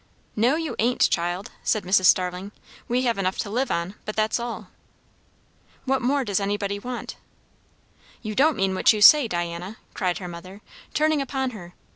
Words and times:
"No, 0.35 0.55
you 0.55 0.75
ain't, 0.79 1.11
child," 1.11 1.51
said 1.61 1.83
Mrs. 1.83 2.05
Starling. 2.05 2.51
"We 2.87 3.03
have 3.03 3.19
enough 3.19 3.37
to 3.37 3.51
live 3.51 3.69
on, 3.69 3.93
but 4.03 4.15
that's 4.15 4.39
all." 4.39 4.69
"What 5.85 6.01
more 6.01 6.25
does 6.25 6.39
anybody 6.39 6.79
want?" 6.79 7.17
"You 8.23 8.33
don't 8.33 8.57
mean 8.57 8.73
what 8.73 8.93
you 8.93 9.01
say, 9.03 9.27
Diana!" 9.27 9.77
cried 9.93 10.17
her 10.17 10.27
mother, 10.27 10.61
turning 10.95 11.21
upon 11.21 11.51
her. 11.51 11.75